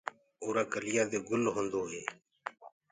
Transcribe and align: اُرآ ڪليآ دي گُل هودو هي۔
اُرآ 0.43 0.63
ڪليآ 0.73 1.03
دي 1.11 1.19
گُل 1.27 1.43
هودو 1.55 1.81
هي۔ 1.91 2.03